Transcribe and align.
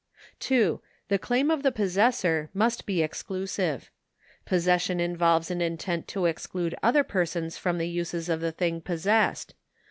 2. 0.39 0.81
The 1.09 1.19
claim 1.19 1.51
of 1.51 1.61
the 1.61 1.71
possessor 1.71 2.49
must 2.55 2.87
be 2.87 3.03
exclusive. 3.03 3.91
Pos 4.47 4.63
session 4.63 4.99
involves 4.99 5.51
an 5.51 5.61
intent 5.61 6.07
to 6.07 6.25
exclude 6.25 6.73
other 6.81 7.03
persons 7.03 7.55
from 7.55 7.77
the 7.77 7.87
uses 7.87 8.27
of 8.27 8.41
the 8.41 8.51
thing 8.51 8.81
possessed. 8.81 9.53